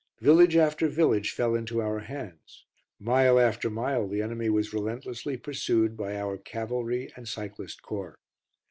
Village 0.19 0.55
after 0.57 0.87
village 0.87 1.31
fell 1.31 1.53
into 1.53 1.79
our 1.79 1.99
hands; 1.99 2.65
mile 2.99 3.37
after 3.39 3.69
mile 3.69 4.07
the 4.07 4.19
enemy 4.23 4.49
was 4.49 4.73
relentlessly 4.73 5.37
pursued 5.37 5.95
by 5.95 6.15
our 6.17 6.37
cavalry 6.39 7.13
and 7.15 7.27
cyclist 7.27 7.83
corps. 7.83 8.15